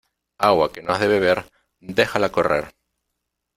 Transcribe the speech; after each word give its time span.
Agua 0.47 0.71
que 0.73 0.81
no 0.81 0.91
has 0.93 0.99
de 1.03 1.09
beber, 1.13 1.37
déjala 1.99 2.33
correr. 2.39 2.65